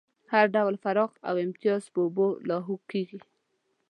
هر 0.33 0.45
ډول 0.55 0.75
فرق 0.83 1.11
او 1.29 1.35
امتياز 1.45 1.83
په 1.93 1.99
اوبو 2.05 2.27
لاهو 2.49 2.75
کېږي. 2.91 3.19